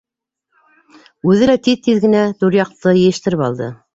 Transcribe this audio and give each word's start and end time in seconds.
—Үҙе 1.33 1.51
лә 1.51 1.57
тиҙ-тиҙ 1.67 2.01
генә 2.07 2.23
түр 2.41 2.59
яҡты 2.61 2.97
йыйыштырып 3.03 3.47
алды. 3.49 3.71